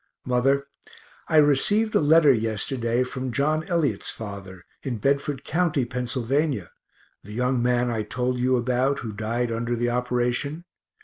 Mother, 0.25 0.65
I 1.27 1.37
received 1.37 1.93
a 1.93 1.99
letter 1.99 2.33
yesterday 2.33 3.03
from 3.03 3.31
John 3.31 3.63
Elliot's 3.65 4.09
father, 4.09 4.65
in 4.81 4.97
Bedford 4.97 5.45
co., 5.45 5.69
Pennsylvania 5.85 6.71
(the 7.23 7.33
young 7.33 7.61
man 7.61 7.91
I 7.91 8.01
told 8.01 8.39
you 8.39 8.57
about, 8.57 8.97
who 9.05 9.13
died 9.13 9.51
under 9.51 9.75
the 9.75 9.91
operation). 9.91 10.65